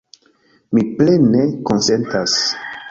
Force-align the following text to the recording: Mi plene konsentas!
Mi 0.77 0.85
plene 0.95 1.45
konsentas! 1.71 2.39